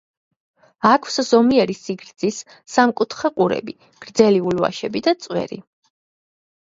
აქვს 0.91 1.19
ზომიერი 1.27 1.75
სიგრძის, 1.81 2.39
სამკუთხა 2.77 3.33
ყურები, 3.37 3.77
გრძელი 4.07 4.41
ულვაშები 4.53 5.03
და 5.09 5.15
წვერი. 5.27 5.65